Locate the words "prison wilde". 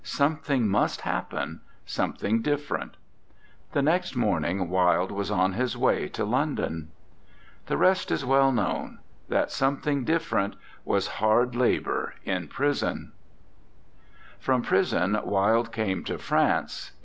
14.63-15.71